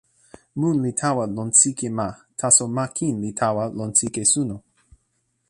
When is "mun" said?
0.59-0.75